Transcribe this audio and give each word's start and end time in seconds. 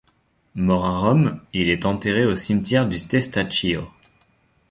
Mort 0.55 0.85
à 0.87 0.97
Rome 0.97 1.39
il 1.53 1.69
est 1.69 1.85
enterré 1.85 2.25
au 2.25 2.35
cimetière 2.35 2.87
du 2.87 2.99
Testaccio. 3.07 3.83